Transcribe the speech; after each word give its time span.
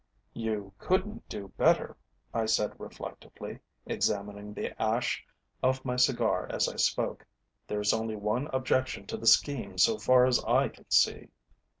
"You 0.33 0.73
couldn't 0.79 1.29
do 1.29 1.49
better," 1.59 1.95
I 2.33 2.47
said 2.47 2.73
reflectively, 2.79 3.59
examining 3.85 4.51
the 4.51 4.73
ash 4.81 5.23
of 5.61 5.85
my 5.85 5.95
cigar 5.95 6.47
as 6.51 6.67
I 6.67 6.77
spoke. 6.77 7.23
"There 7.67 7.81
is 7.81 7.93
only 7.93 8.15
one 8.15 8.47
objection 8.47 9.05
to 9.05 9.17
the 9.17 9.27
scheme 9.27 9.77
so 9.77 9.99
far 9.99 10.25
as 10.25 10.43
I 10.43 10.69
can 10.69 10.89
see." 10.89 11.29